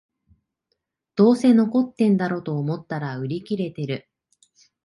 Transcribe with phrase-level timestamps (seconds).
[1.15, 4.09] どうせ残ってんだろと思ったら売り切れてる